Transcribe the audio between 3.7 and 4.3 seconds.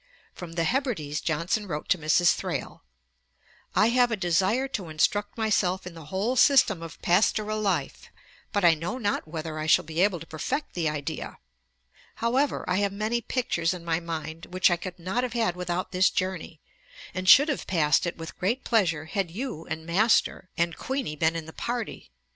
'I have a